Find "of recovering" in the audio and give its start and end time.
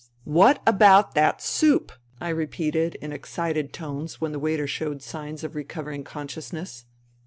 5.43-6.03